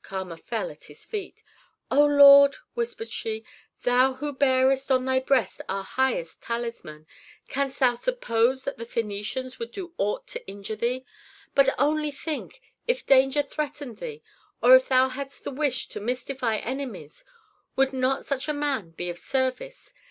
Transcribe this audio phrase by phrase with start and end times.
[0.00, 1.42] Kama fell at his feet.
[1.90, 3.44] "O lord!" whispered she,
[3.82, 7.06] "thou who bearest on thy breast our highest talisman,
[7.46, 11.04] canst thou suppose that the Phœnicians would do aught to injure thee?
[11.54, 14.22] But only think if danger threatened thee,
[14.62, 17.22] or if thou hadst the wish to mystify enemies,
[17.76, 19.92] would not such a man be of service?